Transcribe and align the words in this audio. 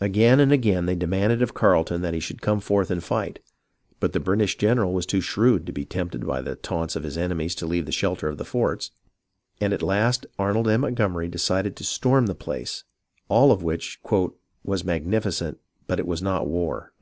Again 0.00 0.40
and 0.40 0.52
again 0.52 0.86
they 0.86 0.94
demanded 0.94 1.42
of 1.42 1.52
Carleton 1.52 2.00
that 2.00 2.14
he 2.14 2.18
should 2.20 2.40
come 2.40 2.60
forth 2.60 2.90
and 2.90 3.04
fight, 3.04 3.40
but 4.00 4.14
the 4.14 4.18
British 4.20 4.56
general 4.56 4.94
was 4.94 5.04
too 5.04 5.20
shrewd 5.20 5.66
to 5.66 5.70
be 5.72 5.84
tempted 5.84 6.26
by 6.26 6.40
the 6.40 6.56
taunts 6.56 6.96
of 6.96 7.02
his 7.02 7.18
enemies 7.18 7.54
to 7.56 7.66
leave 7.66 7.84
the 7.84 7.92
shelter 7.92 8.26
of 8.28 8.38
the 8.38 8.44
forts, 8.46 8.92
and 9.60 9.74
at 9.74 9.82
last 9.82 10.24
Arnold 10.38 10.66
and 10.66 10.80
Montgomery 10.80 11.28
decided 11.28 11.76
to 11.76 11.84
storm 11.84 12.24
the 12.24 12.34
place— 12.34 12.84
all 13.28 13.52
of 13.52 13.62
which" 13.62 14.00
was 14.64 14.82
magnificent, 14.82 15.58
but 15.86 15.98
it 15.98 16.06
was 16.06 16.22
not 16.22 16.48
war." 16.48 16.92